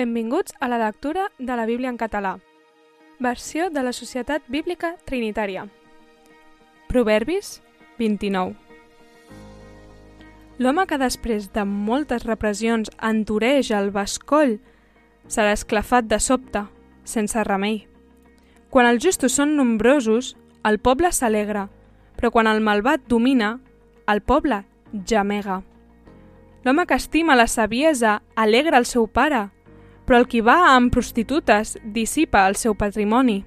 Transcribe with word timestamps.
Benvinguts 0.00 0.54
a 0.60 0.68
la 0.68 0.78
lectura 0.78 1.30
de 1.38 1.56
la 1.56 1.66
Bíblia 1.66 1.90
en 1.90 1.98
català. 1.98 2.38
Versió 3.18 3.68
de 3.68 3.82
la 3.82 3.92
Societat 3.92 4.46
Bíblica 4.48 4.94
Trinitària. 5.04 5.66
Proverbis 6.88 7.60
29. 7.98 8.54
L'home 10.56 10.86
que 10.88 10.96
després 10.96 11.50
de 11.52 11.66
moltes 11.68 12.24
repressions 12.24 12.88
entoreix 13.10 13.74
el 13.76 13.92
bescoll 13.92 14.56
serà 15.28 15.52
esclafat 15.52 16.08
de 16.08 16.16
sobte, 16.16 16.64
sense 17.04 17.44
remei. 17.44 17.82
Quan 18.72 18.88
els 18.88 19.04
justos 19.04 19.36
són 19.36 19.52
nombrosos, 19.60 20.32
el 20.64 20.80
poble 20.80 21.12
s'alegra, 21.12 21.68
però 22.16 22.32
quan 22.32 22.48
el 22.48 22.64
malvat 22.64 23.04
domina, 23.04 23.58
el 24.08 24.24
poble 24.24 24.64
gemega. 25.04 25.60
L'home 26.64 26.88
que 26.88 26.96
estima 26.96 27.36
la 27.36 27.50
saviesa 27.52 28.22
alegra 28.34 28.80
el 28.80 28.88
seu 28.88 29.04
pare, 29.04 29.50
però 30.10 30.18
el 30.18 30.26
qui 30.26 30.40
va 30.42 30.72
amb 30.74 30.90
prostitutes 30.90 31.76
dissipa 31.94 32.40
el 32.50 32.56
seu 32.58 32.72
patrimoni. 32.74 33.44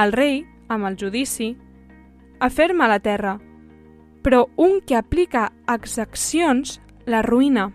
El 0.00 0.14
rei, 0.16 0.38
amb 0.72 0.88
el 0.88 0.94
judici, 0.96 1.50
aferma 2.40 2.86
la 2.88 2.96
terra, 3.04 3.34
però 4.24 4.46
un 4.56 4.78
que 4.88 4.96
aplica 4.96 5.50
exaccions 5.68 6.78
la 7.04 7.20
ruïna. 7.20 7.66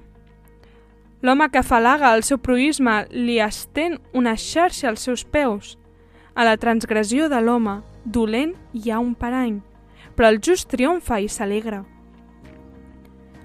L'home 1.22 1.50
que 1.54 1.62
falaga 1.62 2.09
el 2.18 2.26
seu 2.26 2.40
proisme 2.42 3.04
li 3.14 3.38
estén 3.38 4.00
una 4.17 4.34
xarxa 4.34 4.90
als 4.90 5.06
seus 5.06 5.22
peus. 5.22 5.78
A 6.34 6.50
la 6.50 6.58
transgressió 6.58 7.30
de 7.30 7.38
l'home, 7.38 7.84
dolent 8.04 8.58
hi 8.73 8.90
ha 8.90 8.98
un 8.98 9.14
parany, 9.14 9.62
però 10.17 10.34
el 10.34 10.42
just 10.42 10.72
triomfa 10.73 11.22
i 11.22 11.30
s'alegra. 11.30 11.84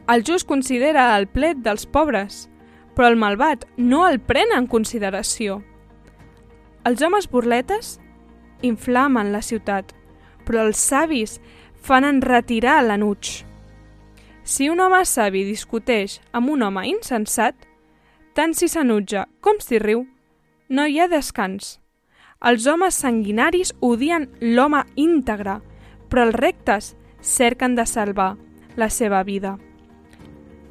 El 0.09 0.25
just 0.25 0.49
considera 0.49 1.11
el 1.19 1.29
plet 1.29 1.61
dels 1.61 1.85
pobres, 1.85 2.47
però 2.95 3.11
el 3.11 3.19
malvat 3.19 3.67
no 3.77 4.05
el 4.09 4.21
pren 4.23 4.55
en 4.57 4.67
consideració. 4.71 5.61
Els 6.85 7.03
homes 7.03 7.29
burletes 7.31 7.99
inflamen 8.63 9.33
la 9.33 9.43
ciutat, 9.43 9.93
però 10.45 10.67
els 10.69 10.81
savis 10.81 11.39
fan 11.85 12.05
enretirar 12.05 12.81
l'enuig. 12.85 13.45
Si 14.45 14.69
un 14.69 14.81
home 14.85 15.01
savi 15.09 15.45
discuteix 15.45 16.19
amb 16.33 16.51
un 16.53 16.63
home 16.63 16.85
insensat, 16.89 17.57
tant 18.37 18.53
si 18.53 18.69
s'enutja 18.69 19.25
com 19.41 19.61
si 19.61 19.81
riu, 19.81 20.05
no 20.69 20.87
hi 20.87 21.01
ha 21.01 21.09
descans. 21.09 21.79
Els 22.45 22.67
homes 22.69 22.97
sanguinaris 23.01 23.73
odien 23.81 24.29
l'home 24.41 24.83
íntegre, 25.01 25.61
però 26.11 26.27
els 26.29 26.37
rectes 26.37 26.91
cerquen 27.25 27.75
de 27.75 27.87
salvar 27.89 28.35
la 28.77 28.91
seva 28.91 29.23
vida. 29.25 29.57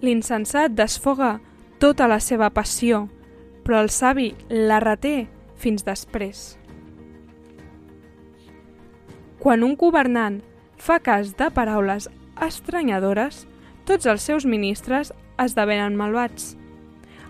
L'insensat 0.04 0.76
desfoga 0.78 1.40
tota 1.84 2.06
la 2.08 2.22
seva 2.24 2.48
passió, 2.56 3.10
però 3.68 3.82
el 3.84 3.90
savi 3.92 4.30
la 4.48 4.78
reté 4.80 5.26
fins 5.60 5.84
després. 5.84 6.54
Quan 9.44 9.66
un 9.68 9.74
governant 9.76 10.40
fa 10.80 11.02
cas 11.04 11.34
de 11.36 11.50
paraules 11.52 12.08
estranyadores, 12.48 13.44
tots 13.84 14.08
els 14.08 14.24
seus 14.24 14.48
ministres 14.48 15.12
esdevenen 15.36 16.00
malvats. 16.00 16.54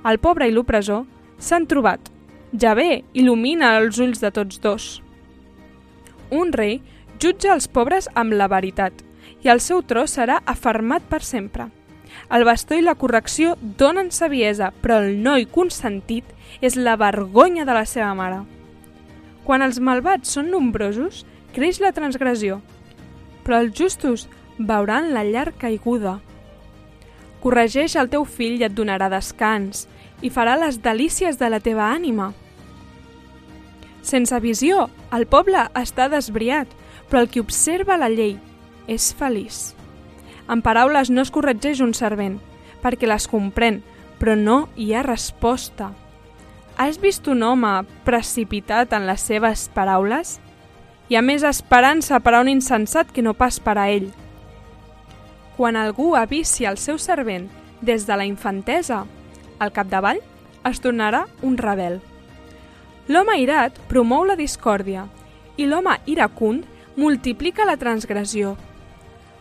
El 0.06 0.22
pobre 0.22 0.46
i 0.46 0.54
l'opressor 0.54 1.08
s'han 1.42 1.66
trobat. 1.66 2.14
Javé 2.54 3.02
il·lumina 3.18 3.74
els 3.82 3.98
ulls 3.98 4.22
de 4.22 4.30
tots 4.30 4.62
dos. 4.62 4.90
Un 6.30 6.54
rei 6.54 6.84
jutja 7.18 7.56
els 7.58 7.66
pobres 7.66 8.06
amb 8.14 8.38
la 8.38 8.52
veritat 8.54 9.02
i 9.42 9.50
el 9.50 9.66
seu 9.66 9.82
tro 9.82 10.06
serà 10.06 10.44
afermat 10.46 11.10
per 11.10 11.26
sempre. 11.26 11.74
El 12.34 12.46
bastó 12.48 12.76
i 12.76 12.82
la 12.82 12.96
correcció 12.96 13.56
donen 13.62 14.12
saviesa, 14.12 14.72
però 14.82 15.00
el 15.04 15.20
noi 15.24 15.46
consentit 15.46 16.26
és 16.62 16.76
la 16.76 16.96
vergonya 16.98 17.66
de 17.66 17.76
la 17.76 17.86
seva 17.86 18.14
mare. 18.18 18.44
Quan 19.44 19.62
els 19.62 19.80
malvats 19.80 20.32
són 20.38 20.52
nombrosos, 20.54 21.26
creix 21.54 21.82
la 21.84 21.92
transgressió, 21.94 22.62
però 23.44 23.60
els 23.62 23.76
justos 23.78 24.28
veuran 24.58 25.12
la 25.14 25.26
llar 25.28 25.52
caiguda. 25.60 26.20
Corregeix 27.44 27.98
el 28.00 28.10
teu 28.10 28.24
fill 28.24 28.62
i 28.62 28.68
et 28.70 28.76
donarà 28.76 29.10
descans 29.12 29.88
i 30.24 30.32
farà 30.32 30.56
les 30.60 30.80
delícies 30.82 31.38
de 31.38 31.50
la 31.52 31.60
teva 31.60 31.90
ànima. 31.92 32.32
Sense 34.04 34.40
visió, 34.44 34.88
el 35.16 35.28
poble 35.28 35.68
està 35.80 36.10
desbriat, 36.12 36.68
però 37.10 37.24
el 37.24 37.30
qui 37.32 37.44
observa 37.44 38.00
la 38.00 38.12
llei 38.12 38.38
és 38.88 39.12
feliç. 39.16 39.74
En 40.50 40.62
paraules 40.62 41.10
no 41.10 41.24
es 41.24 41.32
corregeix 41.32 41.82
un 41.82 41.94
servent, 41.96 42.40
perquè 42.84 43.08
les 43.08 43.28
comprèn, 43.32 43.82
però 44.20 44.36
no 44.40 44.68
hi 44.76 44.94
ha 44.94 45.04
resposta. 45.06 45.92
Has 46.78 47.00
vist 47.00 47.28
un 47.30 47.44
home 47.44 47.72
precipitat 48.04 48.94
en 48.98 49.08
les 49.08 49.22
seves 49.22 49.70
paraules? 49.76 50.40
Hi 51.10 51.18
ha 51.18 51.22
més 51.22 51.44
esperança 51.46 52.20
per 52.24 52.34
a 52.34 52.42
un 52.42 52.50
insensat 52.50 53.12
que 53.12 53.22
no 53.22 53.36
pas 53.38 53.60
per 53.60 53.78
a 53.78 53.90
ell. 53.92 54.10
Quan 55.58 55.78
algú 55.78 56.16
avici 56.18 56.66
el 56.66 56.80
seu 56.82 56.98
servent 56.98 57.50
des 57.82 58.08
de 58.08 58.18
la 58.18 58.26
infantesa, 58.26 59.04
al 59.60 59.72
capdavall 59.72 60.22
es 60.66 60.82
tornarà 60.82 61.28
un 61.42 61.58
rebel. 61.58 62.00
L'home 63.08 63.36
irat 63.44 63.78
promou 63.92 64.24
la 64.26 64.40
discòrdia 64.40 65.06
i 65.60 65.68
l'home 65.68 65.98
iracund 66.08 66.66
multiplica 66.96 67.68
la 67.68 67.78
transgressió. 67.78 68.56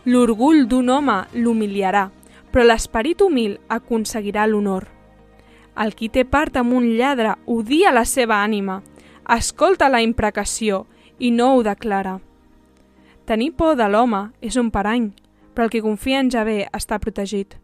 L'orgull 0.05 0.65
d'un 0.67 0.89
home 0.91 1.15
l'humiliarà, 1.31 2.09
però 2.51 2.65
l'esperit 2.67 3.21
humil 3.23 3.55
aconseguirà 3.71 4.43
l'honor. 4.47 4.89
El 5.79 5.95
qui 5.95 6.09
té 6.11 6.25
part 6.27 6.57
amb 6.59 6.75
un 6.75 6.89
lladre 6.97 7.37
odia 7.47 7.93
la 7.95 8.03
seva 8.03 8.41
ànima, 8.43 8.81
escolta 9.31 9.87
la 9.87 10.01
imprecació 10.03 10.83
i 11.19 11.31
no 11.31 11.53
ho 11.53 11.63
declara. 11.63 12.17
Tenir 13.23 13.53
por 13.55 13.77
de 13.79 13.87
l'home 13.87 14.25
és 14.41 14.57
un 14.59 14.71
parany, 14.75 15.13
però 15.55 15.69
el 15.69 15.71
que 15.71 15.81
confia 15.81 16.19
en 16.19 16.31
Javé 16.33 16.65
està 16.75 16.99
protegit. 16.99 17.55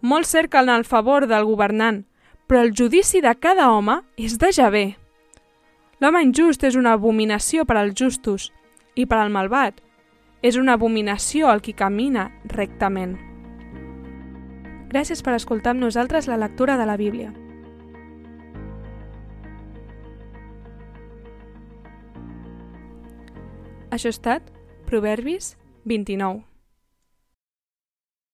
Molts 0.00 0.30
cerquen 0.30 0.70
el 0.70 0.84
favor 0.86 1.26
del 1.26 1.44
governant, 1.44 2.04
però 2.46 2.62
el 2.62 2.70
judici 2.70 3.20
de 3.24 3.34
cada 3.34 3.72
home 3.72 3.98
és 4.16 4.38
de 4.38 4.52
Javé. 4.54 4.84
L'home 5.98 6.22
injust 6.22 6.62
és 6.62 6.78
una 6.78 6.94
abominació 6.94 7.64
per 7.66 7.80
als 7.80 7.98
justos 7.98 8.52
i 8.94 9.06
per 9.10 9.18
al 9.18 9.34
malvat 9.34 9.82
és 10.44 10.58
una 10.60 10.74
abominació 10.76 11.48
el 11.48 11.62
qui 11.64 11.72
camina 11.72 12.28
rectament. 12.52 13.16
Gràcies 14.92 15.24
per 15.24 15.32
escoltar 15.38 15.72
amb 15.72 15.80
nosaltres 15.86 16.28
la 16.28 16.36
lectura 16.36 16.76
de 16.76 16.86
la 16.86 16.98
Bíblia. 17.00 17.32
Això 23.94 24.10
ha 24.10 24.16
estat 24.18 24.50
Proverbis 24.84 25.54
29. 25.86 26.53